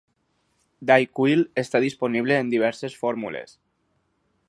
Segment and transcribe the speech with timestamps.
[0.91, 3.59] DayQuil està disponibles en diverses fórmules.